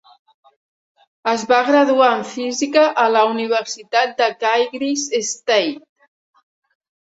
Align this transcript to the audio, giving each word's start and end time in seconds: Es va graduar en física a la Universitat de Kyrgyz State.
Es 1.31 1.43
va 1.51 1.59
graduar 1.67 2.07
en 2.13 2.23
física 2.29 2.85
a 3.03 3.03
la 3.17 3.21
Universitat 3.33 4.17
de 4.23 4.31
Kyrgyz 4.41 5.05
State. 5.29 5.79